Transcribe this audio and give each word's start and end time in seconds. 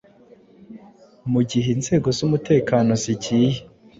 mu 1.31 1.41
gihe 1.49 1.67
inzego 1.75 2.07
z’umutekano 2.17 2.91
zigiye 3.03 3.57